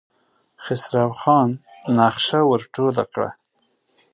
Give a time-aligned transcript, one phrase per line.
[0.63, 1.49] خسرو خان
[1.97, 3.29] نخشه ور ټوله کړه.